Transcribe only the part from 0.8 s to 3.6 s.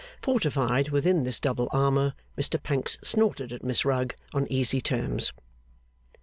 within this double armour, Mr Pancks snorted